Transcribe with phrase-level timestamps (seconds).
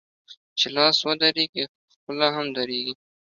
[0.59, 1.63] چي لاس و درېږي،
[2.01, 2.93] خوله هم درېږي.